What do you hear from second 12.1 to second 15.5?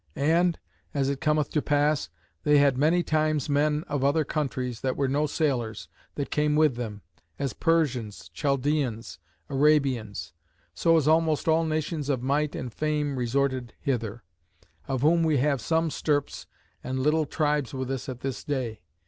might and fame resorted hither; of whom we